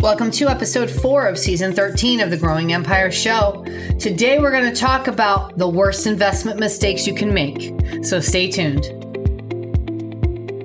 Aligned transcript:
Welcome 0.00 0.30
to 0.30 0.48
episode 0.48 0.90
four 0.90 1.26
of 1.26 1.38
season 1.38 1.74
13 1.74 2.20
of 2.20 2.30
the 2.30 2.38
Growing 2.38 2.72
Empire 2.72 3.10
Show. 3.10 3.66
Today 3.98 4.38
we're 4.38 4.50
going 4.50 4.72
to 4.72 4.74
talk 4.74 5.08
about 5.08 5.58
the 5.58 5.68
worst 5.68 6.06
investment 6.06 6.58
mistakes 6.58 7.06
you 7.06 7.14
can 7.14 7.34
make. 7.34 7.74
So 8.02 8.18
stay 8.18 8.50
tuned. 8.50 8.86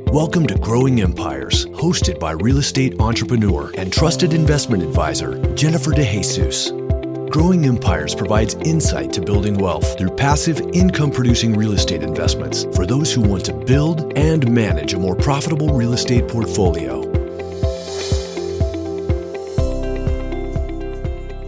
Welcome 0.09 0.47
to 0.47 0.57
Growing 0.57 1.01
Empires, 1.01 1.65
hosted 1.65 2.17
by 2.17 2.31
real 2.31 2.59
estate 2.59 3.01
entrepreneur 3.01 3.73
and 3.77 3.91
trusted 3.91 4.32
investment 4.32 4.82
advisor, 4.82 5.38
Jennifer 5.54 5.91
DeJesus. 5.91 7.29
Growing 7.29 7.65
Empires 7.65 8.15
provides 8.15 8.54
insight 8.54 9.11
to 9.11 9.21
building 9.21 9.55
wealth 9.55 9.97
through 9.97 10.11
passive 10.11 10.61
income 10.71 11.11
producing 11.11 11.54
real 11.54 11.73
estate 11.73 12.04
investments 12.04 12.63
for 12.73 12.86
those 12.86 13.13
who 13.13 13.20
want 13.20 13.43
to 13.43 13.54
build 13.54 14.17
and 14.17 14.49
manage 14.49 14.93
a 14.93 14.97
more 14.97 15.13
profitable 15.15 15.67
real 15.73 15.91
estate 15.91 16.25
portfolio. 16.29 17.04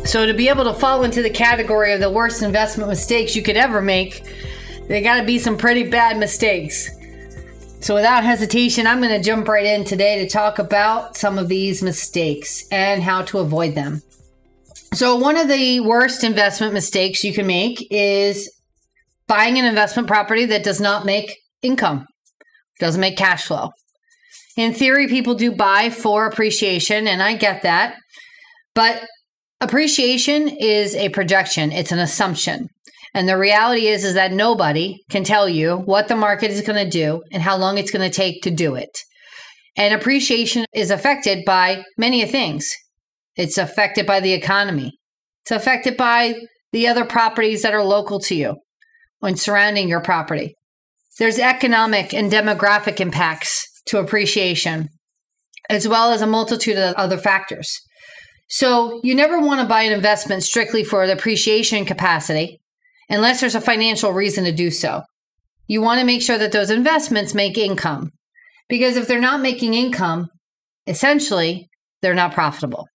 So, 0.07 0.25
to 0.25 0.33
be 0.33 0.47
able 0.47 0.63
to 0.63 0.73
fall 0.73 1.03
into 1.03 1.21
the 1.21 1.29
category 1.29 1.91
of 1.91 1.99
the 1.99 2.09
worst 2.09 2.41
investment 2.41 2.89
mistakes 2.89 3.35
you 3.35 3.43
could 3.43 3.57
ever 3.57 3.81
make, 3.81 4.23
they 4.87 5.01
got 5.01 5.19
to 5.19 5.25
be 5.25 5.37
some 5.37 5.57
pretty 5.57 5.83
bad 5.83 6.17
mistakes. 6.17 6.89
So, 7.81 7.93
without 7.93 8.23
hesitation, 8.23 8.87
I'm 8.87 9.01
going 9.01 9.11
to 9.11 9.21
jump 9.21 9.49
right 9.49 9.65
in 9.65 9.83
today 9.83 10.19
to 10.19 10.29
talk 10.29 10.59
about 10.59 11.17
some 11.17 11.37
of 11.37 11.49
these 11.49 11.83
mistakes 11.83 12.65
and 12.71 13.03
how 13.03 13.23
to 13.23 13.39
avoid 13.39 13.75
them. 13.75 14.01
So, 14.93 15.17
one 15.17 15.35
of 15.35 15.49
the 15.49 15.81
worst 15.81 16.23
investment 16.23 16.73
mistakes 16.73 17.25
you 17.25 17.33
can 17.33 17.45
make 17.45 17.85
is 17.91 18.49
buying 19.27 19.59
an 19.59 19.65
investment 19.65 20.07
property 20.07 20.45
that 20.45 20.63
does 20.63 20.79
not 20.79 21.05
make 21.05 21.37
income, 21.61 22.07
doesn't 22.79 23.01
make 23.01 23.17
cash 23.17 23.45
flow. 23.45 23.71
In 24.55 24.73
theory, 24.73 25.09
people 25.09 25.35
do 25.35 25.51
buy 25.51 25.89
for 25.89 26.27
appreciation, 26.27 27.09
and 27.09 27.21
I 27.21 27.35
get 27.35 27.63
that. 27.63 27.97
But 28.73 29.03
Appreciation 29.59 30.49
is 30.49 30.93
a 30.95 31.09
projection, 31.09 31.71
it's 31.71 31.91
an 31.91 31.99
assumption. 31.99 32.69
And 33.13 33.27
the 33.27 33.37
reality 33.37 33.87
is 33.87 34.03
is 34.03 34.13
that 34.13 34.31
nobody 34.31 34.99
can 35.09 35.23
tell 35.23 35.49
you 35.49 35.77
what 35.77 36.07
the 36.07 36.15
market 36.15 36.51
is 36.51 36.61
going 36.61 36.83
to 36.83 36.89
do 36.89 37.23
and 37.31 37.41
how 37.41 37.57
long 37.57 37.77
it's 37.77 37.89
going 37.89 38.07
to 38.07 38.15
take 38.15 38.43
to 38.43 38.51
do 38.51 38.75
it. 38.75 38.95
And 39.75 39.93
appreciation 39.93 40.65
is 40.73 40.91
affected 40.91 41.43
by 41.43 41.83
many 41.97 42.23
things. 42.25 42.69
It's 43.35 43.57
affected 43.57 44.05
by 44.05 44.19
the 44.19 44.33
economy. 44.33 44.91
It's 45.43 45.51
affected 45.51 45.97
by 45.97 46.35
the 46.71 46.87
other 46.87 47.05
properties 47.05 47.63
that 47.63 47.73
are 47.73 47.83
local 47.83 48.19
to 48.21 48.35
you 48.35 48.57
when 49.19 49.35
surrounding 49.35 49.87
your 49.87 50.01
property. 50.01 50.53
There's 51.17 51.39
economic 51.39 52.13
and 52.13 52.31
demographic 52.31 52.99
impacts 52.99 53.65
to 53.87 53.97
appreciation, 53.97 54.89
as 55.69 55.87
well 55.87 56.11
as 56.11 56.21
a 56.21 56.27
multitude 56.27 56.77
of 56.77 56.93
other 56.95 57.17
factors. 57.17 57.79
So 58.47 59.01
you 59.03 59.13
never 59.13 59.39
want 59.39 59.61
to 59.61 59.67
buy 59.67 59.83
an 59.83 59.93
investment 59.93 60.43
strictly 60.43 60.83
for 60.83 61.05
the 61.05 61.13
appreciation 61.13 61.85
capacity 61.85 62.59
unless 63.09 63.39
there's 63.39 63.55
a 63.55 63.61
financial 63.61 64.13
reason 64.13 64.43
to 64.45 64.51
do 64.51 64.71
so. 64.71 65.01
You 65.67 65.81
want 65.81 65.99
to 65.99 66.05
make 66.05 66.21
sure 66.21 66.37
that 66.37 66.51
those 66.51 66.69
investments 66.69 67.33
make 67.33 67.57
income 67.57 68.11
because 68.69 68.95
if 68.95 69.07
they're 69.07 69.19
not 69.19 69.41
making 69.41 69.73
income, 69.73 70.27
essentially, 70.85 71.67
they're 72.01 72.13
not 72.13 72.33
profitable. 72.33 72.87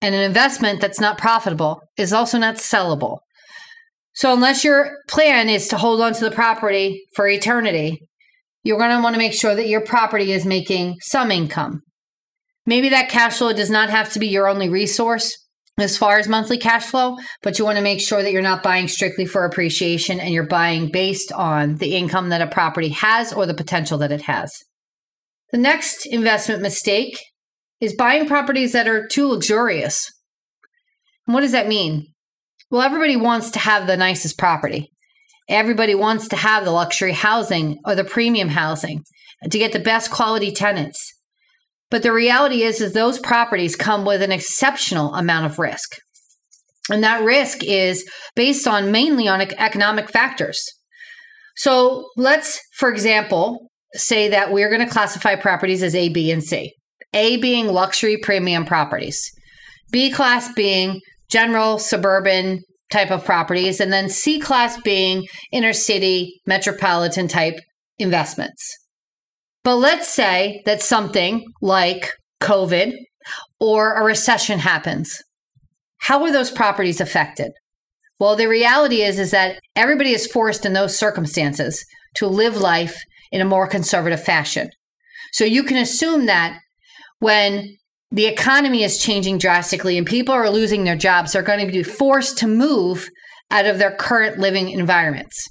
And 0.00 0.14
an 0.14 0.22
investment 0.22 0.80
that's 0.80 1.00
not 1.00 1.18
profitable 1.18 1.80
is 1.96 2.12
also 2.12 2.38
not 2.38 2.56
sellable. 2.56 3.18
So, 4.14 4.32
unless 4.32 4.64
your 4.64 4.96
plan 5.08 5.48
is 5.48 5.68
to 5.68 5.78
hold 5.78 6.00
on 6.00 6.12
to 6.14 6.24
the 6.24 6.30
property 6.30 7.04
for 7.14 7.28
eternity, 7.28 8.00
you're 8.64 8.78
going 8.78 8.90
to 8.90 9.02
want 9.02 9.14
to 9.14 9.18
make 9.18 9.32
sure 9.32 9.54
that 9.54 9.68
your 9.68 9.80
property 9.80 10.32
is 10.32 10.44
making 10.44 10.96
some 11.00 11.30
income. 11.30 11.82
Maybe 12.68 12.90
that 12.90 13.08
cash 13.08 13.38
flow 13.38 13.54
does 13.54 13.70
not 13.70 13.88
have 13.88 14.12
to 14.12 14.18
be 14.18 14.26
your 14.28 14.46
only 14.46 14.68
resource 14.68 15.34
as 15.78 15.96
far 15.96 16.18
as 16.18 16.28
monthly 16.28 16.58
cash 16.58 16.84
flow, 16.84 17.16
but 17.42 17.58
you 17.58 17.64
want 17.64 17.78
to 17.78 17.82
make 17.82 17.98
sure 17.98 18.22
that 18.22 18.30
you're 18.30 18.42
not 18.42 18.62
buying 18.62 18.88
strictly 18.88 19.24
for 19.24 19.46
appreciation 19.46 20.20
and 20.20 20.34
you're 20.34 20.46
buying 20.46 20.90
based 20.90 21.32
on 21.32 21.76
the 21.76 21.96
income 21.96 22.28
that 22.28 22.42
a 22.42 22.46
property 22.46 22.90
has 22.90 23.32
or 23.32 23.46
the 23.46 23.54
potential 23.54 23.96
that 23.96 24.12
it 24.12 24.20
has. 24.20 24.52
The 25.50 25.56
next 25.56 26.04
investment 26.04 26.60
mistake 26.60 27.18
is 27.80 27.96
buying 27.96 28.28
properties 28.28 28.72
that 28.72 28.86
are 28.86 29.06
too 29.06 29.28
luxurious. 29.28 30.12
And 31.26 31.32
what 31.32 31.40
does 31.40 31.52
that 31.52 31.68
mean? 31.68 32.08
Well, 32.70 32.82
everybody 32.82 33.16
wants 33.16 33.50
to 33.52 33.60
have 33.60 33.86
the 33.86 33.96
nicest 33.96 34.36
property. 34.36 34.92
Everybody 35.48 35.94
wants 35.94 36.28
to 36.28 36.36
have 36.36 36.66
the 36.66 36.70
luxury 36.70 37.12
housing 37.12 37.78
or 37.86 37.94
the 37.94 38.04
premium 38.04 38.50
housing 38.50 39.04
to 39.50 39.58
get 39.58 39.72
the 39.72 39.78
best 39.78 40.10
quality 40.10 40.52
tenants. 40.52 41.14
But 41.90 42.02
the 42.02 42.12
reality 42.12 42.62
is, 42.62 42.80
is 42.80 42.92
those 42.92 43.18
properties 43.18 43.76
come 43.76 44.04
with 44.04 44.22
an 44.22 44.32
exceptional 44.32 45.14
amount 45.14 45.46
of 45.46 45.58
risk. 45.58 45.96
And 46.90 47.02
that 47.02 47.24
risk 47.24 47.62
is 47.62 48.08
based 48.34 48.66
on 48.66 48.92
mainly 48.92 49.28
on 49.28 49.40
economic 49.40 50.10
factors. 50.10 50.64
So 51.56 52.08
let's, 52.16 52.60
for 52.76 52.90
example, 52.90 53.68
say 53.94 54.28
that 54.28 54.52
we're 54.52 54.68
going 54.68 54.86
to 54.86 54.92
classify 54.92 55.34
properties 55.34 55.82
as 55.82 55.94
A, 55.94 56.08
B, 56.08 56.30
and 56.30 56.42
C. 56.42 56.72
A 57.14 57.38
being 57.38 57.68
luxury 57.68 58.18
premium 58.18 58.64
properties, 58.64 59.30
B 59.90 60.10
class 60.10 60.52
being 60.52 61.00
general 61.30 61.78
suburban 61.78 62.60
type 62.92 63.10
of 63.10 63.24
properties, 63.24 63.80
and 63.80 63.92
then 63.92 64.08
C 64.08 64.38
class 64.38 64.80
being 64.82 65.26
inner 65.52 65.72
city 65.72 66.40
metropolitan 66.46 67.28
type 67.28 67.58
investments. 67.98 68.76
But 69.68 69.76
let's 69.76 70.08
say 70.08 70.62
that 70.64 70.80
something 70.80 71.44
like 71.60 72.14
COVID 72.40 72.94
or 73.60 73.92
a 73.92 74.02
recession 74.02 74.60
happens. 74.60 75.22
How 75.98 76.22
are 76.22 76.32
those 76.32 76.50
properties 76.50 77.02
affected? 77.02 77.52
Well, 78.18 78.34
the 78.34 78.48
reality 78.48 79.02
is 79.02 79.18
is 79.18 79.30
that 79.32 79.60
everybody 79.76 80.12
is 80.12 80.26
forced 80.26 80.64
in 80.64 80.72
those 80.72 80.98
circumstances 80.98 81.84
to 82.14 82.26
live 82.26 82.56
life 82.56 82.98
in 83.30 83.42
a 83.42 83.44
more 83.44 83.66
conservative 83.66 84.24
fashion. 84.24 84.70
So 85.34 85.44
you 85.44 85.62
can 85.62 85.76
assume 85.76 86.24
that 86.24 86.58
when 87.18 87.76
the 88.10 88.24
economy 88.24 88.84
is 88.84 88.96
changing 88.96 89.36
drastically 89.36 89.98
and 89.98 90.06
people 90.06 90.32
are 90.32 90.48
losing 90.48 90.84
their 90.84 90.96
jobs, 90.96 91.32
they're 91.32 91.42
going 91.42 91.66
to 91.66 91.70
be 91.70 91.82
forced 91.82 92.38
to 92.38 92.46
move 92.46 93.10
out 93.50 93.66
of 93.66 93.78
their 93.78 93.94
current 93.94 94.38
living 94.38 94.70
environments. 94.70 95.46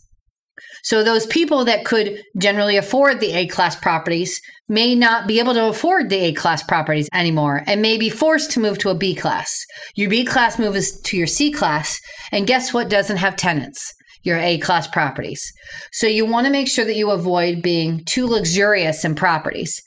So 0.88 1.04
those 1.04 1.26
people 1.26 1.66
that 1.66 1.84
could 1.84 2.24
generally 2.38 2.78
afford 2.78 3.20
the 3.20 3.34
A 3.34 3.46
class 3.46 3.76
properties 3.76 4.42
may 4.70 4.96
not 4.96 5.28
be 5.28 5.38
able 5.38 5.54
to 5.54 5.66
afford 5.66 6.10
the 6.10 6.28
A 6.28 6.32
class 6.32 6.64
properties 6.64 7.10
anymore 7.12 7.62
and 7.68 7.82
may 7.82 7.98
be 7.98 8.10
forced 8.10 8.52
to 8.52 8.62
move 8.62 8.78
to 8.78 8.90
a 8.90 8.96
B 8.96 9.14
class. 9.14 9.66
Your 9.96 10.10
B 10.10 10.24
class 10.24 10.58
moves 10.58 10.98
to 11.02 11.18
your 11.18 11.28
C 11.28 11.52
class, 11.52 12.00
and 12.32 12.48
guess 12.48 12.74
what 12.74 12.90
doesn't 12.90 13.18
have 13.18 13.36
tenants? 13.36 13.94
Your 14.24 14.38
A 14.38 14.60
class 14.60 14.88
properties. 14.88 15.52
So 15.92 16.08
you 16.08 16.26
want 16.26 16.48
to 16.48 16.54
make 16.54 16.70
sure 16.70 16.86
that 16.86 16.96
you 16.96 17.12
avoid 17.12 17.62
being 17.62 18.06
too 18.06 18.26
luxurious 18.26 19.04
in 19.04 19.14
properties. 19.14 19.84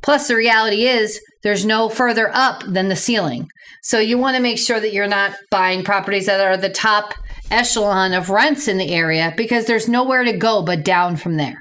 Plus, 0.00 0.28
the 0.28 0.36
reality 0.36 0.86
is 0.86 1.20
there's 1.42 1.66
no 1.66 1.88
further 1.88 2.30
up 2.32 2.62
than 2.64 2.88
the 2.88 2.94
ceiling. 2.94 3.48
So 3.82 3.98
you 3.98 4.16
want 4.16 4.36
to 4.36 4.42
make 4.42 4.58
sure 4.58 4.78
that 4.78 4.92
you're 4.92 5.08
not 5.08 5.34
buying 5.50 5.82
properties 5.82 6.26
that 6.26 6.40
are 6.40 6.56
the 6.56 6.70
top 6.70 7.14
echelon 7.50 8.12
of 8.12 8.30
rents 8.30 8.68
in 8.68 8.78
the 8.78 8.92
area 8.92 9.34
because 9.36 9.66
there's 9.66 9.88
nowhere 9.88 10.24
to 10.24 10.32
go 10.32 10.62
but 10.62 10.84
down 10.84 11.16
from 11.16 11.36
there. 11.36 11.60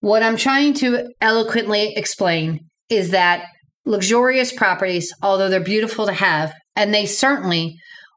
What 0.00 0.22
I'm 0.22 0.36
trying 0.36 0.74
to 0.74 1.10
eloquently 1.20 1.94
explain 1.96 2.60
is 2.90 3.10
that 3.10 3.46
luxurious 3.86 4.52
properties, 4.52 5.12
although 5.22 5.48
they're 5.48 5.60
beautiful 5.60 6.06
to 6.06 6.12
have, 6.12 6.52
and 6.76 6.92
they 6.92 7.06
certainly 7.06 7.76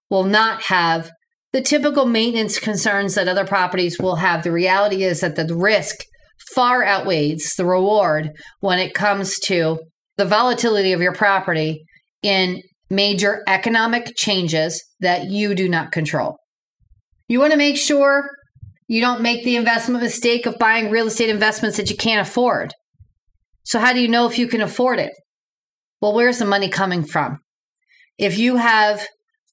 will 0.09 0.23
not 0.23 0.63
have 0.63 1.11
the 1.53 1.61
typical 1.61 2.05
maintenance 2.05 2.59
concerns 2.59 3.15
that 3.15 3.27
other 3.27 3.45
properties 3.45 3.97
will 3.99 4.17
have, 4.17 4.43
the 4.43 4.51
reality 4.51 5.03
is 5.03 5.21
that 5.21 5.35
the 5.35 5.55
risk 5.55 6.03
far 6.53 6.83
outweighs 6.83 7.53
the 7.57 7.65
reward 7.65 8.31
when 8.59 8.79
it 8.79 8.93
comes 8.93 9.39
to 9.39 9.79
the 10.17 10.25
volatility 10.25 10.91
of 10.91 11.01
your 11.01 11.13
property 11.13 11.83
in 12.21 12.61
major 12.89 13.43
economic 13.47 14.13
changes 14.15 14.83
that 14.99 15.25
you 15.29 15.55
do 15.55 15.69
not 15.69 15.91
control. 15.91 16.37
You 17.27 17.39
want 17.39 17.51
to 17.51 17.57
make 17.57 17.77
sure 17.77 18.29
you 18.87 19.01
don't 19.01 19.21
make 19.21 19.43
the 19.43 19.57
investment 19.57 20.03
mistake 20.03 20.45
of 20.45 20.57
buying 20.57 20.89
real 20.89 21.07
estate 21.07 21.29
investments 21.29 21.77
that 21.77 21.89
you 21.89 21.97
can't 21.97 22.25
afford. 22.25 22.73
So, 23.63 23.79
how 23.79 23.91
do 23.91 23.99
you 23.99 24.07
know 24.07 24.27
if 24.27 24.39
you 24.39 24.47
can 24.47 24.61
afford 24.61 24.99
it? 24.99 25.11
Well, 26.01 26.13
where's 26.13 26.39
the 26.39 26.45
money 26.45 26.69
coming 26.69 27.03
from? 27.03 27.39
If 28.17 28.37
you 28.37 28.55
have 28.55 29.05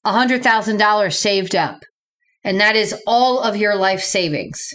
$100,000 0.05 1.13
saved 1.13 1.55
up, 1.55 1.81
and 2.43 2.59
that 2.61 2.75
is 2.75 2.95
all 3.05 3.41
of 3.41 3.57
your 3.57 3.75
life 3.75 4.01
savings, 4.01 4.69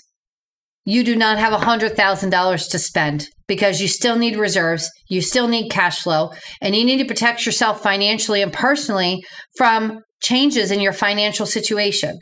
you 0.85 1.05
do 1.05 1.17
not 1.17 1.39
have 1.39 1.59
$100,000 1.59 2.71
to 2.71 2.79
spend 2.79 3.29
because 3.47 3.81
you 3.81 3.89
still 3.89 4.17
need 4.17 4.37
reserves, 4.37 4.91
you 5.09 5.23
still 5.23 5.49
need 5.49 5.71
cash 5.71 6.03
flow, 6.03 6.33
and 6.61 6.75
you 6.75 6.85
need 6.85 6.99
to 6.99 7.05
protect 7.05 7.47
yourself 7.47 7.83
financially 7.83 8.43
and 8.43 8.53
personally 8.53 9.25
from 9.57 10.01
changes 10.21 10.71
in 10.71 10.81
your 10.81 10.93
financial 10.93 11.47
situation. 11.47 12.19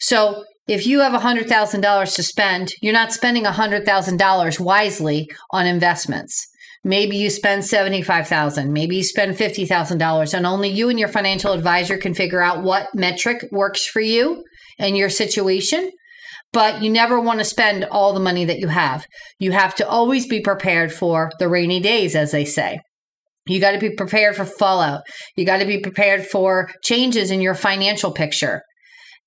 So 0.00 0.44
if 0.66 0.86
you 0.86 1.00
have 1.00 1.12
$100,000 1.12 2.14
to 2.14 2.22
spend, 2.22 2.72
you're 2.80 2.92
not 2.92 3.12
spending 3.12 3.44
$100,000 3.44 4.60
wisely 4.60 5.28
on 5.50 5.66
investments. 5.66 6.46
Maybe 6.82 7.16
you 7.16 7.28
spend 7.28 7.66
75,000, 7.66 8.72
maybe 8.72 8.96
you 8.96 9.04
spend 9.04 9.36
$50,000 9.36 10.34
and 10.34 10.46
only 10.46 10.70
you 10.70 10.88
and 10.88 10.98
your 10.98 11.08
financial 11.08 11.52
advisor 11.52 11.98
can 11.98 12.14
figure 12.14 12.40
out 12.40 12.62
what 12.62 12.94
metric 12.94 13.44
works 13.52 13.84
for 13.84 14.00
you 14.00 14.42
and 14.78 14.96
your 14.96 15.10
situation. 15.10 15.90
But 16.52 16.82
you 16.82 16.90
never 16.90 17.20
want 17.20 17.38
to 17.40 17.44
spend 17.44 17.84
all 17.84 18.12
the 18.12 18.18
money 18.18 18.44
that 18.46 18.58
you 18.58 18.68
have. 18.68 19.06
You 19.38 19.52
have 19.52 19.74
to 19.76 19.86
always 19.86 20.26
be 20.26 20.40
prepared 20.40 20.92
for 20.92 21.30
the 21.38 21.48
rainy 21.48 21.80
days, 21.80 22.16
as 22.16 22.32
they 22.32 22.44
say. 22.44 22.80
You 23.46 23.60
got 23.60 23.72
to 23.72 23.78
be 23.78 23.90
prepared 23.90 24.36
for 24.36 24.44
fallout. 24.44 25.02
You 25.36 25.44
got 25.44 25.58
to 25.58 25.66
be 25.66 25.78
prepared 25.78 26.26
for 26.26 26.70
changes 26.82 27.30
in 27.30 27.40
your 27.40 27.54
financial 27.54 28.12
picture, 28.12 28.62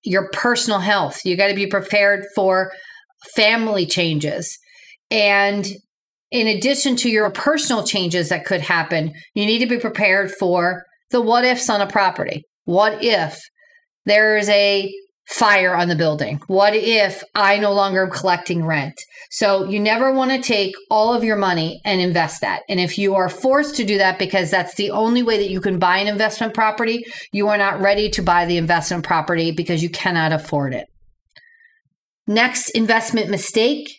your 0.03 0.29
personal 0.33 0.79
health. 0.79 1.25
You 1.25 1.35
got 1.37 1.47
to 1.47 1.55
be 1.55 1.67
prepared 1.67 2.25
for 2.35 2.71
family 3.35 3.85
changes. 3.85 4.57
And 5.09 5.65
in 6.31 6.47
addition 6.47 6.95
to 6.97 7.09
your 7.09 7.29
personal 7.29 7.83
changes 7.83 8.29
that 8.29 8.45
could 8.45 8.61
happen, 8.61 9.13
you 9.35 9.45
need 9.45 9.59
to 9.59 9.67
be 9.67 9.79
prepared 9.79 10.31
for 10.31 10.83
the 11.11 11.21
what 11.21 11.45
ifs 11.45 11.69
on 11.69 11.81
a 11.81 11.87
property. 11.87 12.43
What 12.65 13.03
if 13.03 13.39
there 14.05 14.37
is 14.37 14.49
a 14.49 14.91
fire 15.27 15.75
on 15.75 15.87
the 15.87 15.95
building? 15.95 16.41
What 16.47 16.75
if 16.75 17.23
I 17.35 17.57
no 17.57 17.73
longer 17.73 18.03
am 18.03 18.11
collecting 18.11 18.65
rent? 18.65 18.99
So 19.31 19.65
you 19.65 19.79
never 19.79 20.13
want 20.13 20.31
to 20.31 20.41
take 20.41 20.75
all 20.91 21.13
of 21.13 21.23
your 21.23 21.37
money 21.37 21.81
and 21.85 21.99
invest 21.99 22.41
that. 22.41 22.61
And 22.69 22.79
if 22.79 22.97
you 22.97 23.15
are 23.15 23.29
forced 23.29 23.75
to 23.77 23.83
do 23.83 23.97
that 23.97 24.19
because 24.19 24.51
that's 24.51 24.75
the 24.75 24.91
only 24.91 25.23
way 25.23 25.37
that 25.37 25.49
you 25.49 25.59
can 25.59 25.79
buy 25.79 25.97
an 25.97 26.07
investment 26.07 26.53
property, 26.53 27.05
you 27.31 27.47
are 27.47 27.57
not 27.57 27.81
ready 27.81 28.09
to 28.11 28.21
buy 28.21 28.45
the 28.45 28.57
investment 28.57 29.03
property 29.03 29.51
because 29.51 29.81
you 29.81 29.89
cannot 29.89 30.33
afford 30.33 30.73
it. 30.73 30.87
Next 32.27 32.69
investment 32.69 33.29
mistake 33.29 33.89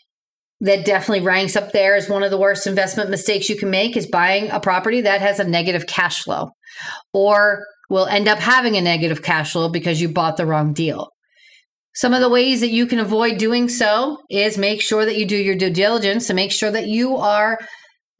that 0.60 0.86
definitely 0.86 1.24
ranks 1.24 1.56
up 1.56 1.72
there 1.72 1.94
as 1.94 2.08
one 2.08 2.22
of 2.22 2.30
the 2.30 2.38
worst 2.38 2.66
investment 2.66 3.10
mistakes 3.10 3.48
you 3.48 3.56
can 3.56 3.70
make 3.70 3.96
is 3.96 4.06
buying 4.06 4.50
a 4.50 4.60
property 4.60 5.00
that 5.00 5.20
has 5.20 5.40
a 5.40 5.44
negative 5.44 5.86
cash 5.86 6.22
flow 6.22 6.50
or 7.12 7.64
will 7.90 8.06
end 8.06 8.28
up 8.28 8.38
having 8.38 8.76
a 8.76 8.80
negative 8.80 9.22
cash 9.22 9.52
flow 9.52 9.68
because 9.68 10.00
you 10.00 10.08
bought 10.08 10.36
the 10.36 10.46
wrong 10.46 10.72
deal. 10.72 11.10
Some 11.96 12.12
of 12.12 12.20
the 12.20 12.28
ways 12.28 12.60
that 12.60 12.70
you 12.70 12.86
can 12.86 12.98
avoid 12.98 13.38
doing 13.38 13.68
so 13.68 14.18
is 14.28 14.58
make 14.58 14.82
sure 14.82 15.04
that 15.04 15.16
you 15.16 15.26
do 15.26 15.36
your 15.36 15.54
due 15.54 15.70
diligence 15.70 16.28
and 16.28 16.36
make 16.36 16.50
sure 16.50 16.70
that 16.70 16.88
you 16.88 17.16
are 17.16 17.58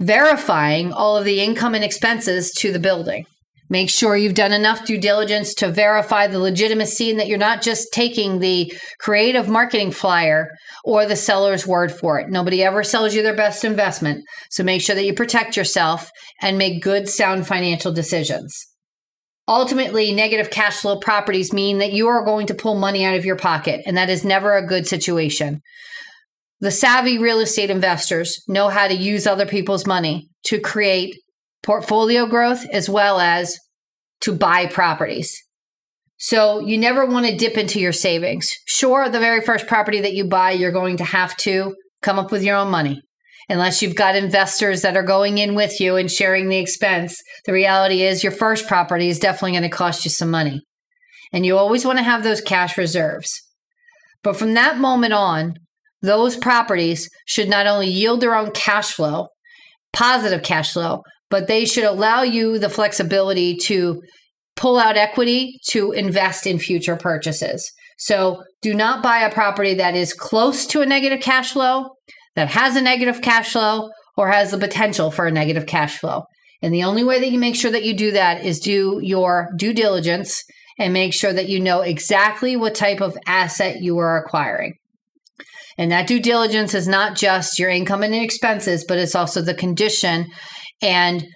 verifying 0.00 0.92
all 0.92 1.16
of 1.16 1.24
the 1.24 1.40
income 1.40 1.74
and 1.74 1.84
expenses 1.84 2.52
to 2.58 2.72
the 2.72 2.78
building. 2.78 3.26
Make 3.70 3.90
sure 3.90 4.16
you've 4.16 4.34
done 4.34 4.52
enough 4.52 4.84
due 4.84 4.98
diligence 4.98 5.54
to 5.54 5.72
verify 5.72 6.26
the 6.26 6.38
legitimacy 6.38 7.10
and 7.10 7.18
that 7.18 7.26
you're 7.26 7.38
not 7.38 7.62
just 7.62 7.92
taking 7.92 8.38
the 8.38 8.72
creative 9.00 9.48
marketing 9.48 9.90
flyer 9.90 10.50
or 10.84 11.06
the 11.06 11.16
seller's 11.16 11.66
word 11.66 11.90
for 11.90 12.20
it. 12.20 12.28
Nobody 12.28 12.62
ever 12.62 12.84
sells 12.84 13.14
you 13.14 13.22
their 13.22 13.34
best 13.34 13.64
investment. 13.64 14.22
So 14.50 14.62
make 14.62 14.82
sure 14.82 14.94
that 14.94 15.04
you 15.04 15.14
protect 15.14 15.56
yourself 15.56 16.10
and 16.40 16.58
make 16.58 16.82
good, 16.82 17.08
sound 17.08 17.46
financial 17.46 17.92
decisions. 17.92 18.54
Ultimately, 19.46 20.12
negative 20.12 20.50
cash 20.50 20.80
flow 20.80 20.98
properties 20.98 21.52
mean 21.52 21.78
that 21.78 21.92
you 21.92 22.08
are 22.08 22.24
going 22.24 22.46
to 22.46 22.54
pull 22.54 22.76
money 22.76 23.04
out 23.04 23.16
of 23.16 23.26
your 23.26 23.36
pocket, 23.36 23.82
and 23.86 23.96
that 23.96 24.08
is 24.08 24.24
never 24.24 24.56
a 24.56 24.66
good 24.66 24.86
situation. 24.86 25.60
The 26.60 26.70
savvy 26.70 27.18
real 27.18 27.40
estate 27.40 27.68
investors 27.68 28.42
know 28.48 28.68
how 28.68 28.88
to 28.88 28.94
use 28.94 29.26
other 29.26 29.44
people's 29.44 29.86
money 29.86 30.28
to 30.44 30.58
create 30.58 31.16
portfolio 31.62 32.26
growth 32.26 32.64
as 32.72 32.88
well 32.88 33.20
as 33.20 33.58
to 34.22 34.34
buy 34.34 34.66
properties. 34.66 35.36
So 36.16 36.60
you 36.60 36.78
never 36.78 37.04
want 37.04 37.26
to 37.26 37.36
dip 37.36 37.58
into 37.58 37.80
your 37.80 37.92
savings. 37.92 38.50
Sure, 38.66 39.10
the 39.10 39.20
very 39.20 39.42
first 39.42 39.66
property 39.66 40.00
that 40.00 40.14
you 40.14 40.24
buy, 40.24 40.52
you're 40.52 40.72
going 40.72 40.96
to 40.98 41.04
have 41.04 41.36
to 41.38 41.74
come 42.00 42.18
up 42.18 42.32
with 42.32 42.42
your 42.42 42.56
own 42.56 42.70
money 42.70 43.02
unless 43.48 43.82
you've 43.82 43.94
got 43.94 44.16
investors 44.16 44.82
that 44.82 44.96
are 44.96 45.02
going 45.02 45.38
in 45.38 45.54
with 45.54 45.80
you 45.80 45.96
and 45.96 46.10
sharing 46.10 46.48
the 46.48 46.58
expense. 46.58 47.20
The 47.44 47.52
reality 47.52 48.02
is 48.02 48.22
your 48.22 48.32
first 48.32 48.66
property 48.66 49.08
is 49.08 49.18
definitely 49.18 49.52
going 49.52 49.62
to 49.62 49.68
cost 49.68 50.04
you 50.04 50.10
some 50.10 50.30
money. 50.30 50.62
And 51.32 51.44
you 51.44 51.56
always 51.56 51.84
want 51.84 51.98
to 51.98 52.04
have 52.04 52.22
those 52.22 52.40
cash 52.40 52.78
reserves. 52.78 53.30
But 54.22 54.36
from 54.36 54.54
that 54.54 54.78
moment 54.78 55.12
on, 55.12 55.54
those 56.00 56.36
properties 56.36 57.08
should 57.26 57.48
not 57.48 57.66
only 57.66 57.88
yield 57.88 58.20
their 58.20 58.34
own 58.34 58.50
cash 58.52 58.92
flow, 58.92 59.28
positive 59.92 60.42
cash 60.42 60.72
flow, 60.72 61.02
but 61.30 61.46
they 61.46 61.64
should 61.64 61.84
allow 61.84 62.22
you 62.22 62.58
the 62.58 62.68
flexibility 62.68 63.56
to 63.56 64.02
pull 64.56 64.78
out 64.78 64.96
equity 64.96 65.58
to 65.70 65.92
invest 65.92 66.46
in 66.46 66.58
future 66.58 66.96
purchases. 66.96 67.70
So 67.98 68.42
do 68.62 68.74
not 68.74 69.02
buy 69.02 69.20
a 69.20 69.32
property 69.32 69.74
that 69.74 69.94
is 69.94 70.12
close 70.12 70.66
to 70.68 70.80
a 70.80 70.86
negative 70.86 71.20
cash 71.20 71.52
flow 71.52 71.90
that 72.36 72.48
has 72.48 72.76
a 72.76 72.82
negative 72.82 73.20
cash 73.20 73.52
flow 73.52 73.90
or 74.16 74.30
has 74.30 74.50
the 74.50 74.58
potential 74.58 75.10
for 75.10 75.26
a 75.26 75.32
negative 75.32 75.66
cash 75.66 75.98
flow. 75.98 76.22
And 76.62 76.72
the 76.72 76.84
only 76.84 77.04
way 77.04 77.20
that 77.20 77.30
you 77.30 77.38
make 77.38 77.56
sure 77.56 77.70
that 77.70 77.84
you 77.84 77.94
do 77.94 78.12
that 78.12 78.44
is 78.44 78.60
do 78.60 79.00
your 79.02 79.50
due 79.56 79.74
diligence 79.74 80.42
and 80.78 80.92
make 80.92 81.12
sure 81.12 81.32
that 81.32 81.48
you 81.48 81.60
know 81.60 81.82
exactly 81.82 82.56
what 82.56 82.74
type 82.74 83.00
of 83.00 83.16
asset 83.26 83.82
you 83.82 83.98
are 83.98 84.18
acquiring. 84.18 84.74
And 85.76 85.90
that 85.90 86.06
due 86.06 86.20
diligence 86.20 86.74
is 86.74 86.86
not 86.86 87.16
just 87.16 87.58
your 87.58 87.70
income 87.70 88.02
and 88.02 88.14
expenses, 88.14 88.84
but 88.86 88.98
it's 88.98 89.14
also 89.14 89.42
the 89.42 89.54
condition 89.54 90.26
and 90.80 91.26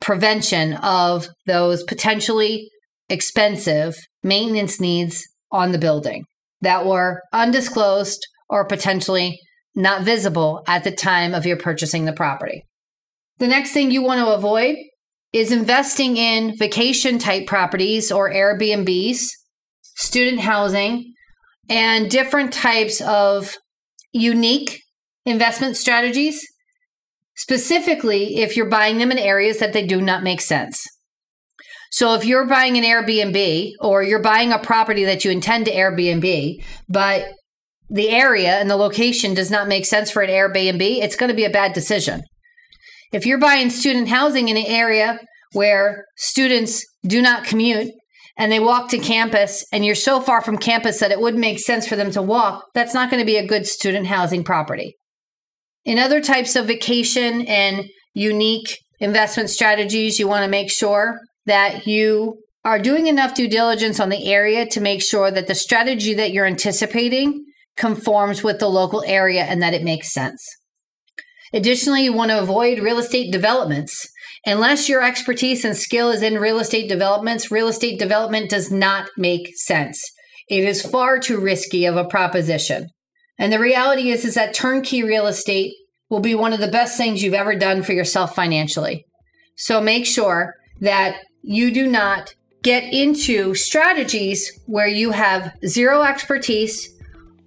prevention 0.00 0.74
of 0.74 1.28
those 1.46 1.82
potentially 1.84 2.68
expensive 3.08 3.96
maintenance 4.22 4.80
needs 4.80 5.24
on 5.50 5.72
the 5.72 5.78
building 5.78 6.24
that 6.60 6.84
were 6.84 7.22
undisclosed 7.32 8.26
or 8.48 8.66
potentially 8.66 9.38
not 9.74 10.02
visible 10.02 10.62
at 10.66 10.84
the 10.84 10.90
time 10.90 11.34
of 11.34 11.46
your 11.46 11.56
purchasing 11.56 12.04
the 12.04 12.12
property. 12.12 12.64
The 13.38 13.48
next 13.48 13.72
thing 13.72 13.90
you 13.90 14.02
want 14.02 14.20
to 14.20 14.32
avoid 14.34 14.76
is 15.32 15.50
investing 15.50 16.16
in 16.16 16.56
vacation 16.56 17.18
type 17.18 17.46
properties 17.46 18.12
or 18.12 18.30
Airbnbs, 18.30 19.26
student 19.96 20.40
housing, 20.40 21.12
and 21.68 22.10
different 22.10 22.52
types 22.52 23.00
of 23.00 23.56
unique 24.12 24.80
investment 25.26 25.76
strategies, 25.76 26.46
specifically 27.34 28.36
if 28.36 28.56
you're 28.56 28.68
buying 28.68 28.98
them 28.98 29.10
in 29.10 29.18
areas 29.18 29.58
that 29.58 29.72
they 29.72 29.84
do 29.84 30.00
not 30.00 30.22
make 30.22 30.40
sense. 30.40 30.86
So 31.90 32.14
if 32.14 32.24
you're 32.24 32.46
buying 32.46 32.76
an 32.76 32.84
Airbnb 32.84 33.72
or 33.80 34.02
you're 34.02 34.22
buying 34.22 34.52
a 34.52 34.58
property 34.58 35.04
that 35.04 35.24
you 35.24 35.30
intend 35.30 35.66
to 35.66 35.72
Airbnb, 35.72 36.62
but 36.88 37.24
the 37.88 38.10
area 38.10 38.58
and 38.58 38.70
the 38.70 38.76
location 38.76 39.34
does 39.34 39.50
not 39.50 39.68
make 39.68 39.84
sense 39.84 40.10
for 40.10 40.22
an 40.22 40.30
Airbnb, 40.30 40.80
it's 40.80 41.16
going 41.16 41.28
to 41.30 41.36
be 41.36 41.44
a 41.44 41.50
bad 41.50 41.72
decision. 41.72 42.22
If 43.12 43.26
you're 43.26 43.38
buying 43.38 43.70
student 43.70 44.08
housing 44.08 44.48
in 44.48 44.56
an 44.56 44.66
area 44.66 45.20
where 45.52 46.04
students 46.16 46.84
do 47.06 47.22
not 47.22 47.44
commute 47.44 47.92
and 48.36 48.50
they 48.50 48.58
walk 48.58 48.88
to 48.88 48.98
campus 48.98 49.64
and 49.72 49.84
you're 49.84 49.94
so 49.94 50.20
far 50.20 50.40
from 50.40 50.58
campus 50.58 50.98
that 50.98 51.12
it 51.12 51.20
wouldn't 51.20 51.40
make 51.40 51.60
sense 51.60 51.86
for 51.86 51.94
them 51.94 52.10
to 52.10 52.22
walk, 52.22 52.64
that's 52.74 52.94
not 52.94 53.10
going 53.10 53.20
to 53.20 53.26
be 53.26 53.36
a 53.36 53.46
good 53.46 53.66
student 53.66 54.08
housing 54.08 54.42
property. 54.42 54.96
In 55.84 55.98
other 55.98 56.20
types 56.20 56.56
of 56.56 56.66
vacation 56.66 57.46
and 57.46 57.84
unique 58.14 58.78
investment 58.98 59.50
strategies, 59.50 60.18
you 60.18 60.26
want 60.26 60.44
to 60.44 60.50
make 60.50 60.70
sure 60.70 61.20
that 61.46 61.86
you 61.86 62.38
are 62.64 62.78
doing 62.78 63.06
enough 63.06 63.34
due 63.34 63.48
diligence 63.48 64.00
on 64.00 64.08
the 64.08 64.32
area 64.32 64.66
to 64.66 64.80
make 64.80 65.02
sure 65.02 65.30
that 65.30 65.46
the 65.46 65.54
strategy 65.54 66.14
that 66.14 66.32
you're 66.32 66.46
anticipating 66.46 67.44
conforms 67.76 68.42
with 68.42 68.58
the 68.58 68.68
local 68.68 69.02
area 69.06 69.42
and 69.42 69.62
that 69.62 69.74
it 69.74 69.82
makes 69.82 70.12
sense. 70.12 70.44
Additionally, 71.52 72.04
you 72.04 72.12
want 72.12 72.30
to 72.30 72.40
avoid 72.40 72.80
real 72.80 72.98
estate 72.98 73.32
developments. 73.32 74.08
Unless 74.46 74.88
your 74.88 75.02
expertise 75.02 75.64
and 75.64 75.76
skill 75.76 76.10
is 76.10 76.22
in 76.22 76.38
real 76.38 76.58
estate 76.58 76.88
developments, 76.88 77.50
real 77.50 77.68
estate 77.68 77.98
development 77.98 78.50
does 78.50 78.70
not 78.70 79.08
make 79.16 79.56
sense. 79.56 80.02
It 80.48 80.64
is 80.64 80.82
far 80.82 81.18
too 81.18 81.40
risky 81.40 81.86
of 81.86 81.96
a 81.96 82.04
proposition. 82.04 82.88
And 83.38 83.52
the 83.52 83.58
reality 83.58 84.10
is, 84.10 84.24
is 84.24 84.34
that 84.34 84.54
turnkey 84.54 85.02
real 85.02 85.26
estate 85.26 85.72
will 86.10 86.20
be 86.20 86.34
one 86.34 86.52
of 86.52 86.60
the 86.60 86.68
best 86.68 86.96
things 86.96 87.22
you've 87.22 87.34
ever 87.34 87.56
done 87.56 87.82
for 87.82 87.92
yourself 87.92 88.34
financially. 88.34 89.04
So 89.56 89.80
make 89.80 90.06
sure 90.06 90.54
that 90.80 91.20
you 91.42 91.72
do 91.72 91.86
not 91.86 92.34
get 92.62 92.92
into 92.92 93.54
strategies 93.54 94.50
where 94.66 94.86
you 94.86 95.10
have 95.10 95.52
zero 95.66 96.02
expertise 96.02 96.88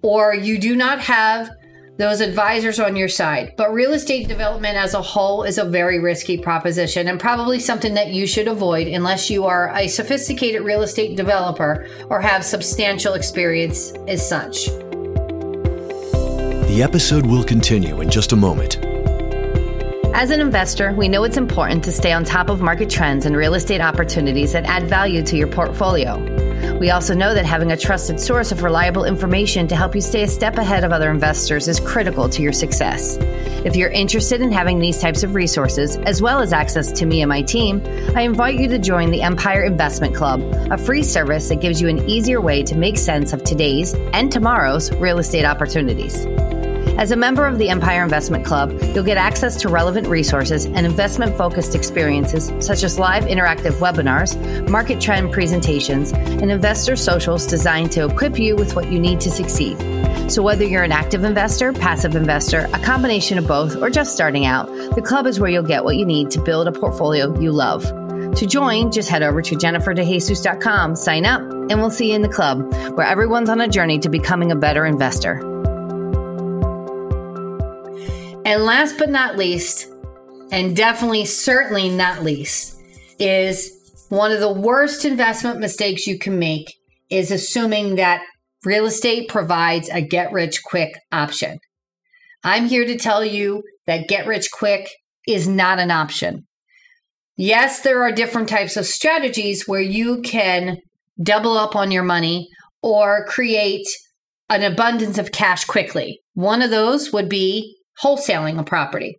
or 0.02 0.34
you 0.34 0.58
do 0.58 0.76
not 0.76 1.00
have 1.00 1.50
those 1.98 2.20
advisors 2.20 2.78
on 2.78 2.94
your 2.94 3.08
side. 3.08 3.54
But 3.56 3.72
real 3.72 3.92
estate 3.92 4.28
development 4.28 4.76
as 4.76 4.94
a 4.94 5.02
whole 5.02 5.42
is 5.42 5.58
a 5.58 5.64
very 5.64 5.98
risky 5.98 6.38
proposition 6.38 7.08
and 7.08 7.18
probably 7.18 7.58
something 7.58 7.94
that 7.94 8.12
you 8.12 8.26
should 8.26 8.46
avoid 8.46 8.86
unless 8.86 9.28
you 9.28 9.44
are 9.44 9.74
a 9.76 9.88
sophisticated 9.88 10.62
real 10.62 10.82
estate 10.82 11.16
developer 11.16 11.88
or 12.08 12.20
have 12.20 12.44
substantial 12.44 13.14
experience 13.14 13.92
as 14.06 14.26
such. 14.26 14.66
The 16.68 16.80
episode 16.82 17.26
will 17.26 17.42
continue 17.42 18.00
in 18.00 18.10
just 18.10 18.30
a 18.32 18.36
moment. 18.36 18.78
As 20.14 20.30
an 20.30 20.40
investor, 20.40 20.92
we 20.92 21.08
know 21.08 21.24
it's 21.24 21.36
important 21.36 21.82
to 21.84 21.92
stay 21.92 22.12
on 22.12 22.24
top 22.24 22.48
of 22.48 22.60
market 22.60 22.90
trends 22.90 23.26
and 23.26 23.36
real 23.36 23.54
estate 23.54 23.80
opportunities 23.80 24.52
that 24.52 24.64
add 24.64 24.84
value 24.84 25.22
to 25.24 25.36
your 25.36 25.48
portfolio. 25.48 26.47
We 26.78 26.90
also 26.90 27.12
know 27.12 27.34
that 27.34 27.44
having 27.44 27.72
a 27.72 27.76
trusted 27.76 28.20
source 28.20 28.52
of 28.52 28.62
reliable 28.62 29.04
information 29.04 29.66
to 29.66 29.74
help 29.74 29.96
you 29.96 30.00
stay 30.00 30.22
a 30.22 30.28
step 30.28 30.58
ahead 30.58 30.84
of 30.84 30.92
other 30.92 31.10
investors 31.10 31.66
is 31.66 31.80
critical 31.80 32.28
to 32.28 32.40
your 32.40 32.52
success. 32.52 33.16
If 33.64 33.74
you're 33.74 33.90
interested 33.90 34.40
in 34.40 34.52
having 34.52 34.78
these 34.78 35.00
types 35.00 35.24
of 35.24 35.34
resources, 35.34 35.96
as 35.98 36.22
well 36.22 36.40
as 36.40 36.52
access 36.52 36.92
to 36.92 37.06
me 37.06 37.20
and 37.20 37.28
my 37.28 37.42
team, 37.42 37.82
I 38.14 38.22
invite 38.22 38.60
you 38.60 38.68
to 38.68 38.78
join 38.78 39.10
the 39.10 39.22
Empire 39.22 39.64
Investment 39.64 40.14
Club, 40.14 40.40
a 40.70 40.78
free 40.78 41.02
service 41.02 41.48
that 41.48 41.60
gives 41.60 41.80
you 41.80 41.88
an 41.88 42.08
easier 42.08 42.40
way 42.40 42.62
to 42.62 42.76
make 42.76 42.96
sense 42.96 43.32
of 43.32 43.42
today's 43.42 43.94
and 44.12 44.30
tomorrow's 44.30 44.92
real 44.92 45.18
estate 45.18 45.44
opportunities. 45.44 46.26
As 46.98 47.12
a 47.12 47.16
member 47.16 47.46
of 47.46 47.58
the 47.58 47.68
Empire 47.68 48.02
Investment 48.02 48.44
Club, 48.44 48.76
you'll 48.82 49.04
get 49.04 49.16
access 49.16 49.54
to 49.60 49.68
relevant 49.68 50.08
resources 50.08 50.66
and 50.66 50.84
investment 50.84 51.36
focused 51.36 51.76
experiences 51.76 52.52
such 52.58 52.82
as 52.82 52.98
live 52.98 53.22
interactive 53.22 53.74
webinars, 53.74 54.36
market 54.68 55.00
trend 55.00 55.32
presentations, 55.32 56.10
and 56.10 56.50
investor 56.50 56.96
socials 56.96 57.46
designed 57.46 57.92
to 57.92 58.06
equip 58.06 58.36
you 58.36 58.56
with 58.56 58.74
what 58.74 58.90
you 58.90 58.98
need 58.98 59.20
to 59.20 59.30
succeed. 59.30 59.78
So, 60.28 60.42
whether 60.42 60.64
you're 60.64 60.82
an 60.82 60.90
active 60.90 61.22
investor, 61.22 61.72
passive 61.72 62.16
investor, 62.16 62.68
a 62.72 62.80
combination 62.80 63.38
of 63.38 63.46
both, 63.46 63.76
or 63.76 63.90
just 63.90 64.12
starting 64.12 64.44
out, 64.44 64.66
the 64.96 65.02
club 65.02 65.28
is 65.28 65.38
where 65.38 65.48
you'll 65.48 65.62
get 65.62 65.84
what 65.84 65.96
you 65.96 66.04
need 66.04 66.32
to 66.32 66.40
build 66.40 66.66
a 66.66 66.72
portfolio 66.72 67.32
you 67.40 67.52
love. 67.52 67.84
To 68.34 68.44
join, 68.44 68.90
just 68.90 69.08
head 69.08 69.22
over 69.22 69.40
to 69.40 69.54
jenniferdejesus.com, 69.54 70.96
sign 70.96 71.26
up, 71.26 71.42
and 71.42 71.80
we'll 71.80 71.90
see 71.90 72.08
you 72.08 72.16
in 72.16 72.22
the 72.22 72.28
club, 72.28 72.72
where 72.96 73.06
everyone's 73.06 73.48
on 73.48 73.60
a 73.60 73.68
journey 73.68 74.00
to 74.00 74.08
becoming 74.08 74.50
a 74.50 74.56
better 74.56 74.84
investor. 74.84 75.57
And 78.48 78.64
last 78.64 78.96
but 78.96 79.10
not 79.10 79.36
least, 79.36 79.92
and 80.50 80.74
definitely, 80.74 81.26
certainly 81.26 81.90
not 81.90 82.24
least, 82.24 82.80
is 83.18 84.06
one 84.08 84.32
of 84.32 84.40
the 84.40 84.50
worst 84.50 85.04
investment 85.04 85.60
mistakes 85.60 86.06
you 86.06 86.18
can 86.18 86.38
make 86.38 86.74
is 87.10 87.30
assuming 87.30 87.96
that 87.96 88.22
real 88.64 88.86
estate 88.86 89.28
provides 89.28 89.90
a 89.90 90.00
get 90.00 90.32
rich 90.32 90.62
quick 90.64 90.98
option. 91.12 91.58
I'm 92.42 92.64
here 92.68 92.86
to 92.86 92.96
tell 92.96 93.22
you 93.22 93.64
that 93.86 94.08
get 94.08 94.26
rich 94.26 94.48
quick 94.50 94.88
is 95.26 95.46
not 95.46 95.78
an 95.78 95.90
option. 95.90 96.46
Yes, 97.36 97.82
there 97.82 98.02
are 98.02 98.12
different 98.12 98.48
types 98.48 98.78
of 98.78 98.86
strategies 98.86 99.68
where 99.68 99.82
you 99.82 100.22
can 100.22 100.78
double 101.22 101.58
up 101.58 101.76
on 101.76 101.90
your 101.90 102.02
money 102.02 102.48
or 102.82 103.26
create 103.26 103.86
an 104.48 104.62
abundance 104.62 105.18
of 105.18 105.32
cash 105.32 105.66
quickly. 105.66 106.20
One 106.32 106.62
of 106.62 106.70
those 106.70 107.12
would 107.12 107.28
be 107.28 107.74
wholesaling 108.02 108.58
a 108.58 108.64
property. 108.64 109.16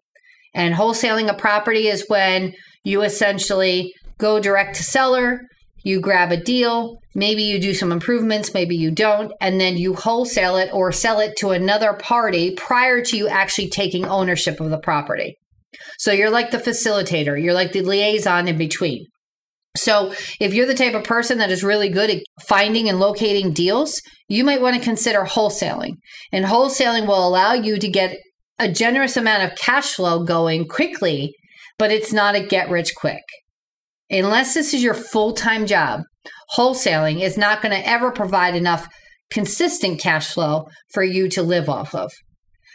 And 0.53 0.75
wholesaling 0.75 1.29
a 1.29 1.33
property 1.33 1.87
is 1.87 2.05
when 2.07 2.53
you 2.83 3.01
essentially 3.01 3.93
go 4.17 4.39
direct 4.39 4.75
to 4.77 4.83
seller, 4.83 5.41
you 5.83 6.01
grab 6.01 6.31
a 6.31 6.37
deal, 6.37 6.97
maybe 7.15 7.43
you 7.43 7.59
do 7.59 7.73
some 7.73 7.91
improvements, 7.91 8.53
maybe 8.53 8.75
you 8.75 8.91
don't, 8.91 9.31
and 9.39 9.61
then 9.61 9.77
you 9.77 9.95
wholesale 9.95 10.57
it 10.57 10.69
or 10.73 10.91
sell 10.91 11.19
it 11.19 11.35
to 11.37 11.51
another 11.51 11.93
party 11.93 12.53
prior 12.55 13.01
to 13.01 13.17
you 13.17 13.27
actually 13.27 13.69
taking 13.69 14.05
ownership 14.05 14.59
of 14.59 14.69
the 14.69 14.79
property. 14.79 15.35
So 15.97 16.11
you're 16.11 16.29
like 16.29 16.51
the 16.51 16.57
facilitator, 16.57 17.41
you're 17.41 17.53
like 17.53 17.71
the 17.71 17.81
liaison 17.81 18.47
in 18.47 18.57
between. 18.57 19.05
So, 19.77 20.13
if 20.39 20.53
you're 20.53 20.65
the 20.65 20.73
type 20.73 20.95
of 20.95 21.03
person 21.03 21.37
that 21.37 21.51
is 21.51 21.63
really 21.63 21.89
good 21.89 22.09
at 22.09 22.23
finding 22.47 22.89
and 22.89 22.99
locating 22.99 23.53
deals, 23.53 24.01
you 24.27 24.43
might 24.43 24.61
want 24.61 24.75
to 24.75 24.81
consider 24.81 25.21
wholesaling. 25.21 25.93
And 26.31 26.45
wholesaling 26.45 27.07
will 27.07 27.25
allow 27.25 27.53
you 27.53 27.77
to 27.77 27.87
get 27.87 28.17
a 28.59 28.71
generous 28.71 29.17
amount 29.17 29.43
of 29.43 29.57
cash 29.57 29.93
flow 29.95 30.23
going 30.23 30.67
quickly, 30.67 31.33
but 31.77 31.91
it's 31.91 32.13
not 32.13 32.35
a 32.35 32.45
get 32.45 32.69
rich 32.69 32.93
quick. 32.95 33.23
Unless 34.09 34.53
this 34.53 34.73
is 34.73 34.83
your 34.83 34.93
full 34.93 35.33
time 35.33 35.65
job, 35.65 36.01
wholesaling 36.55 37.21
is 37.21 37.37
not 37.37 37.61
going 37.61 37.71
to 37.71 37.87
ever 37.87 38.11
provide 38.11 38.55
enough 38.55 38.87
consistent 39.29 39.99
cash 39.99 40.33
flow 40.33 40.67
for 40.91 41.03
you 41.03 41.29
to 41.29 41.43
live 41.43 41.69
off 41.69 41.93
of. 41.93 42.11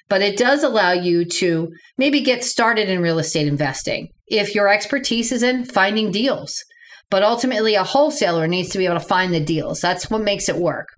But 0.09 0.23
it 0.23 0.37
does 0.37 0.63
allow 0.63 0.93
you 0.93 1.25
to 1.25 1.73
maybe 1.99 2.21
get 2.21 2.45
started 2.45 2.89
in 2.89 3.01
real 3.01 3.19
estate 3.19 3.49
investing 3.49 4.09
if 4.29 4.55
your 4.55 4.69
expertise 4.69 5.33
is 5.33 5.43
in 5.43 5.65
finding 5.65 6.11
deals. 6.11 6.63
But 7.11 7.23
ultimately, 7.23 7.75
a 7.75 7.85
wholesaler 7.85 8.47
needs 8.47 8.71
to 8.71 8.79
be 8.79 8.87
able 8.87 8.99
to 8.99 9.07
find 9.07 9.33
the 9.33 9.41
deals. 9.41 9.81
That's 9.81 10.11
what 10.11 10.23
makes 10.23 10.49
it 10.49 10.57
work. 10.57 10.89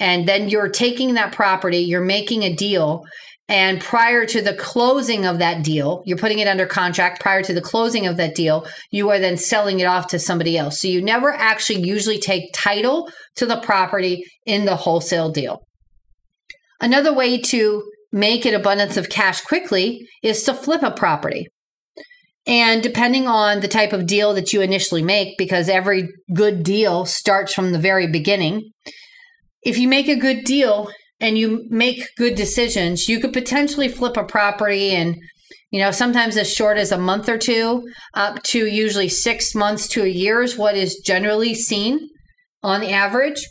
And 0.00 0.26
then 0.28 0.48
you're 0.48 0.68
taking 0.68 1.14
that 1.14 1.32
property, 1.32 1.78
you're 1.78 2.00
making 2.00 2.42
a 2.42 2.54
deal, 2.54 3.04
and 3.48 3.80
prior 3.80 4.24
to 4.24 4.40
the 4.40 4.54
closing 4.54 5.26
of 5.26 5.38
that 5.38 5.62
deal, 5.62 6.02
you're 6.06 6.16
putting 6.16 6.38
it 6.38 6.48
under 6.48 6.64
contract. 6.64 7.20
Prior 7.20 7.42
to 7.42 7.52
the 7.52 7.60
closing 7.60 8.06
of 8.06 8.16
that 8.16 8.34
deal, 8.34 8.66
you 8.90 9.10
are 9.10 9.18
then 9.18 9.36
selling 9.36 9.80
it 9.80 9.84
off 9.84 10.06
to 10.08 10.18
somebody 10.18 10.56
else. 10.56 10.80
So 10.80 10.88
you 10.88 11.02
never 11.02 11.30
actually 11.30 11.86
usually 11.86 12.18
take 12.18 12.54
title 12.54 13.10
to 13.36 13.44
the 13.44 13.60
property 13.60 14.24
in 14.46 14.64
the 14.64 14.76
wholesale 14.76 15.30
deal. 15.30 15.60
Another 16.80 17.12
way 17.12 17.38
to 17.38 17.84
make 18.12 18.46
an 18.46 18.54
abundance 18.54 18.96
of 18.96 19.10
cash 19.10 19.42
quickly 19.42 20.06
is 20.22 20.42
to 20.44 20.54
flip 20.54 20.82
a 20.82 20.90
property. 20.90 21.48
And 22.46 22.82
depending 22.82 23.26
on 23.26 23.60
the 23.60 23.68
type 23.68 23.92
of 23.92 24.06
deal 24.06 24.34
that 24.34 24.52
you 24.52 24.60
initially 24.62 25.02
make, 25.02 25.36
because 25.36 25.68
every 25.68 26.08
good 26.32 26.62
deal 26.62 27.04
starts 27.04 27.52
from 27.52 27.72
the 27.72 27.78
very 27.78 28.06
beginning, 28.06 28.70
if 29.62 29.78
you 29.78 29.88
make 29.88 30.08
a 30.08 30.16
good 30.16 30.44
deal 30.44 30.90
and 31.20 31.38
you 31.38 31.66
make 31.70 32.08
good 32.16 32.34
decisions, 32.34 33.08
you 33.08 33.20
could 33.20 33.32
potentially 33.32 33.88
flip 33.88 34.16
a 34.16 34.24
property 34.24 34.90
and 34.90 35.16
you 35.74 35.80
know, 35.80 35.90
sometimes 35.90 36.36
as 36.36 36.48
short 36.48 36.78
as 36.78 36.92
a 36.92 36.98
month 36.98 37.28
or 37.28 37.36
two, 37.36 37.84
up 38.14 38.40
to 38.44 38.64
usually 38.64 39.08
six 39.08 39.56
months 39.56 39.88
to 39.88 40.04
a 40.04 40.08
year 40.08 40.40
is 40.40 40.56
what 40.56 40.76
is 40.76 41.02
generally 41.04 41.52
seen 41.52 42.10
on 42.62 42.80
the 42.80 42.92
average. 42.92 43.44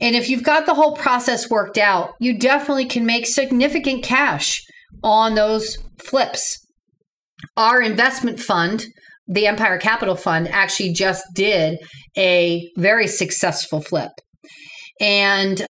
And 0.00 0.16
if 0.16 0.30
you've 0.30 0.42
got 0.42 0.64
the 0.64 0.72
whole 0.72 0.96
process 0.96 1.50
worked 1.50 1.76
out, 1.76 2.14
you 2.18 2.38
definitely 2.38 2.86
can 2.86 3.04
make 3.04 3.26
significant 3.26 4.02
cash 4.02 4.62
on 5.02 5.34
those 5.34 5.76
flips. 5.98 6.66
Our 7.58 7.82
investment 7.82 8.40
fund, 8.40 8.86
the 9.26 9.46
Empire 9.46 9.76
Capital 9.76 10.16
Fund, 10.16 10.48
actually 10.48 10.94
just 10.94 11.24
did 11.34 11.78
a 12.16 12.70
very 12.78 13.06
successful 13.06 13.82
flip. 13.82 14.12
And 14.98 15.66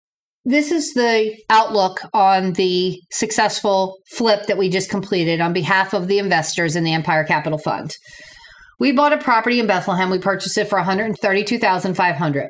this 0.48 0.72
is 0.72 0.94
the 0.94 1.36
outlook 1.50 2.00
on 2.14 2.54
the 2.54 2.98
successful 3.10 3.98
flip 4.06 4.46
that 4.46 4.56
we 4.56 4.70
just 4.70 4.88
completed 4.88 5.42
on 5.42 5.52
behalf 5.52 5.92
of 5.92 6.08
the 6.08 6.18
investors 6.18 6.74
in 6.74 6.84
the 6.84 6.94
Empire 6.94 7.22
Capital 7.22 7.58
Fund. 7.58 7.94
We 8.80 8.92
bought 8.92 9.12
a 9.12 9.18
property 9.18 9.60
in 9.60 9.66
Bethlehem. 9.66 10.08
We 10.08 10.18
purchased 10.18 10.56
it 10.56 10.66
for 10.66 10.78
132,500. 10.78 12.48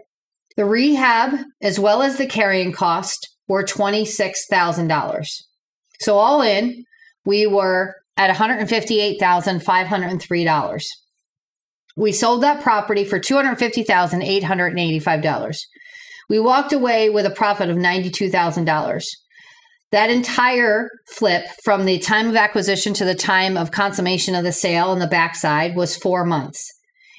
The 0.57 0.65
rehab 0.65 1.41
as 1.61 1.81
well 1.81 2.03
as 2.03 2.19
the 2.19 2.27
carrying 2.27 2.71
cost 2.71 3.29
were 3.49 3.65
$26,000. 3.65 5.43
So 6.01 6.19
all 6.19 6.41
in, 6.41 6.85
we 7.25 7.49
were 7.49 7.97
at 8.17 8.33
$158,503. 8.33 10.85
We 11.97 12.13
sold 12.13 12.45
that 12.45 12.63
property 12.63 13.05
for 13.05 13.19
$250,885 13.19 15.57
we 16.29 16.39
walked 16.39 16.73
away 16.73 17.11
with 17.11 17.27
a 17.27 17.31
profit 17.31 17.71
of 17.71 17.77
$92,000. 17.77 19.03
That 19.91 20.11
entire 20.11 20.91
flip 21.15 21.47
from 21.65 21.87
the 21.87 21.99
time 21.99 22.29
of 22.29 22.37
acquisition 22.37 22.93
to 22.95 23.05
the 23.05 23.15
time 23.15 23.57
of 23.57 23.71
consummation 23.71 24.35
of 24.35 24.45
the 24.45 24.53
sale 24.53 24.89
on 24.89 24.99
the 24.99 25.07
backside 25.07 25.75
was 25.75 25.97
four 25.97 26.25
months. 26.25 26.71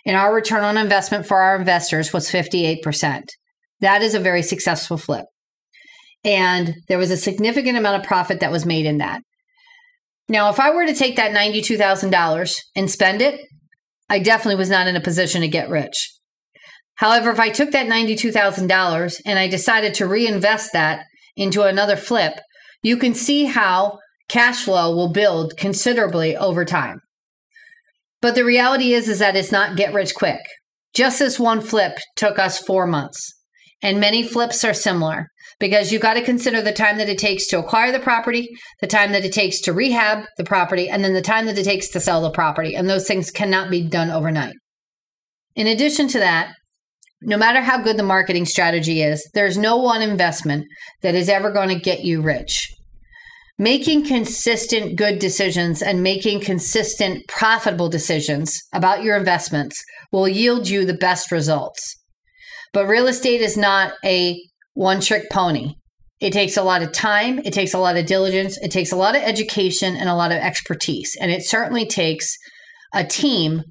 And 0.06 0.16
our 0.16 0.34
return 0.34 0.64
on 0.64 0.78
investment 0.78 1.26
for 1.26 1.38
our 1.38 1.56
investors 1.56 2.14
was 2.14 2.30
58%. 2.30 3.24
That 3.82 4.02
is 4.02 4.14
a 4.14 4.20
very 4.20 4.44
successful 4.44 4.98
flip. 4.98 5.26
And 6.24 6.76
there 6.88 6.98
was 6.98 7.12
a 7.12 7.18
significant 7.18 7.78
amount 7.78 8.02
of 8.02 8.08
profit 8.08 8.40
that 8.42 8.52
was 8.52 8.66
made 8.66 8.86
in 8.86 8.98
that. 9.00 9.22
Now, 10.28 10.50
if 10.50 10.60
I 10.60 10.70
were 10.70 10.86
to 10.86 10.94
take 10.94 11.16
that 11.16 11.32
$92,000 11.32 12.60
and 12.76 12.92
spend 12.92 13.22
it, 13.22 13.42
I 14.10 14.20
definitely 14.20 14.56
was 14.56 14.70
not 14.70 14.88
in 14.88 14.96
a 14.96 15.02
position 15.02 15.42
to 15.42 15.48
get 15.48 15.70
rich. 15.70 16.12
However, 17.00 17.32
if 17.32 17.40
I 17.40 17.50
took 17.50 17.72
that 17.72 17.88
$92,000 17.88 19.22
and 19.26 19.40
I 19.40 19.48
decided 19.48 19.94
to 19.96 20.06
reinvest 20.06 20.74
that 20.74 21.06
into 21.38 21.64
another 21.64 21.96
flip, 21.96 22.34
you 22.84 22.98
can 22.98 23.14
see 23.14 23.46
how 23.46 24.00
cash 24.28 24.66
flow 24.66 24.94
will 24.94 25.12
build 25.12 25.56
considerably 25.58 26.36
over 26.36 26.66
time. 26.66 27.00
But 28.22 28.36
the 28.36 28.44
reality 28.44 28.94
is 28.94 29.08
is 29.08 29.20
that 29.20 29.38
it's 29.38 29.52
not 29.52 29.78
get 29.78 29.94
rich 29.94 30.14
quick. 30.14 30.42
Just 30.94 31.20
this 31.20 31.40
one 31.40 31.62
flip 31.62 31.98
took 32.18 32.38
us 32.38 32.60
4 32.60 32.86
months. 32.86 33.34
And 33.82 34.02
many 34.02 34.22
flips 34.22 34.66
are 34.66 34.74
similar 34.74 35.28
because 35.58 35.94
you've 35.94 36.02
got 36.02 36.16
to 36.16 36.22
consider 36.22 36.62
the 36.62 36.74
time 36.74 36.98
that 36.98 37.08
it 37.08 37.18
takes 37.18 37.48
to 37.48 37.60
acquire 37.60 37.94
the 37.94 38.00
property, 38.00 38.50
the 38.82 38.88
time 38.88 39.14
that 39.14 39.24
it 39.24 39.32
takes 39.32 39.62
to 39.62 39.72
rehab 39.72 40.26
the 40.38 40.44
property, 40.44 40.90
and 40.90 41.02
then 41.02 41.14
the 41.14 41.22
time 41.22 41.46
that 41.46 41.58
it 41.58 41.64
takes 41.64 41.88
to 41.92 42.02
sell 42.02 42.22
the 42.22 42.30
property. 42.30 42.76
And 42.76 42.90
those 42.90 43.08
things 43.08 43.32
cannot 43.32 43.72
be 43.72 43.82
done 43.88 44.10
overnight. 44.10 44.56
In 45.56 45.66
addition 45.66 46.10
to 46.10 46.20
that, 46.20 46.56
no 47.22 47.38
matter 47.38 47.62
how 47.62 47.82
good 47.82 47.98
the 47.98 48.04
marketing 48.04 48.46
strategy 48.46 49.02
is, 49.02 49.28
there's 49.34 49.58
no 49.58 49.78
one 49.78 50.02
investment 50.02 50.66
that 51.02 51.16
is 51.16 51.30
ever 51.30 51.52
going 51.52 51.70
to 51.70 51.80
get 51.80 52.04
you 52.04 52.22
rich. 52.22 52.72
Making 53.58 54.06
consistent 54.06 54.96
good 54.96 55.20
decisions 55.20 55.82
and 55.82 56.02
making 56.02 56.40
consistent 56.40 57.28
profitable 57.28 57.90
decisions 57.90 58.62
about 58.74 59.04
your 59.04 59.18
investments 59.18 59.84
will 60.14 60.30
yield 60.30 60.70
you 60.70 60.86
the 60.86 60.94
best 60.94 61.30
results. 61.30 61.98
But 62.72 62.88
real 62.88 63.08
estate 63.08 63.42
is 63.42 63.58
not 63.58 63.94
a 64.06 64.40
one 64.76 65.02
trick 65.02 65.30
pony. 65.30 65.74
It 66.22 66.32
takes 66.32 66.56
a 66.56 66.64
lot 66.64 66.82
of 66.82 66.92
time, 66.92 67.40
it 67.40 67.54
takes 67.54 67.74
a 67.74 67.80
lot 67.80 67.98
of 67.98 68.06
diligence, 68.06 68.58
it 68.62 68.72
takes 68.72 68.92
a 68.92 68.98
lot 68.98 69.16
of 69.16 69.24
education 69.24 69.96
and 69.96 70.10
a 70.10 70.16
lot 70.16 70.32
of 70.32 70.38
expertise. 70.38 71.18
And 71.20 71.32
it 71.32 71.44
certainly 71.44 71.86
takes 71.86 72.38
a 72.94 73.04
team 73.04 73.64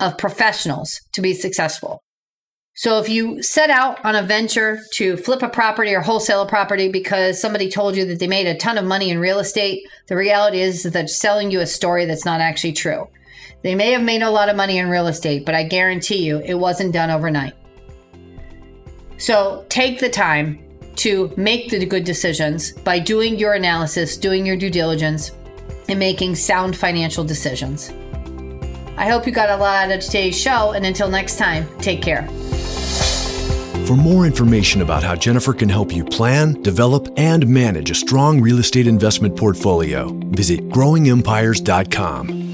of 0.00 0.18
professionals 0.18 1.00
to 1.14 1.20
be 1.20 1.34
successful. 1.34 2.00
So 2.78 2.98
if 2.98 3.08
you 3.08 3.42
set 3.42 3.70
out 3.70 4.04
on 4.04 4.14
a 4.14 4.22
venture 4.22 4.80
to 4.92 5.16
flip 5.16 5.40
a 5.40 5.48
property 5.48 5.94
or 5.94 6.02
wholesale 6.02 6.42
a 6.42 6.46
property 6.46 6.92
because 6.92 7.40
somebody 7.40 7.70
told 7.70 7.96
you 7.96 8.04
that 8.04 8.18
they 8.18 8.26
made 8.26 8.46
a 8.46 8.54
ton 8.54 8.76
of 8.76 8.84
money 8.84 9.08
in 9.08 9.18
real 9.18 9.38
estate, 9.38 9.88
the 10.08 10.16
reality 10.16 10.60
is 10.60 10.82
that 10.82 10.92
they're 10.92 11.08
selling 11.08 11.50
you 11.50 11.60
a 11.60 11.66
story 11.66 12.04
that's 12.04 12.26
not 12.26 12.42
actually 12.42 12.74
true. 12.74 13.08
They 13.62 13.74
may 13.74 13.92
have 13.92 14.02
made 14.02 14.20
a 14.20 14.30
lot 14.30 14.50
of 14.50 14.56
money 14.56 14.76
in 14.76 14.90
real 14.90 15.06
estate, 15.06 15.46
but 15.46 15.54
I 15.54 15.62
guarantee 15.62 16.26
you 16.26 16.40
it 16.40 16.52
wasn't 16.52 16.92
done 16.92 17.08
overnight. 17.08 17.54
So 19.16 19.64
take 19.70 19.98
the 19.98 20.10
time 20.10 20.62
to 20.96 21.32
make 21.38 21.70
the 21.70 21.86
good 21.86 22.04
decisions 22.04 22.72
by 22.72 22.98
doing 22.98 23.38
your 23.38 23.54
analysis, 23.54 24.18
doing 24.18 24.44
your 24.44 24.58
due 24.58 24.70
diligence, 24.70 25.30
and 25.88 25.98
making 25.98 26.34
sound 26.34 26.76
financial 26.76 27.24
decisions. 27.24 27.90
I 28.98 29.08
hope 29.08 29.26
you 29.26 29.32
got 29.32 29.48
a 29.48 29.56
lot 29.56 29.86
out 29.86 29.96
of 29.96 30.04
today's 30.04 30.38
show, 30.38 30.72
and 30.72 30.84
until 30.84 31.08
next 31.08 31.38
time, 31.38 31.66
take 31.78 32.02
care. 32.02 32.28
For 33.86 33.96
more 33.96 34.26
information 34.26 34.82
about 34.82 35.04
how 35.04 35.14
Jennifer 35.14 35.54
can 35.54 35.68
help 35.68 35.94
you 35.94 36.04
plan, 36.04 36.60
develop, 36.62 37.08
and 37.16 37.46
manage 37.46 37.88
a 37.92 37.94
strong 37.94 38.40
real 38.40 38.58
estate 38.58 38.88
investment 38.88 39.36
portfolio, 39.36 40.08
visit 40.30 40.68
growingempires.com. 40.70 42.45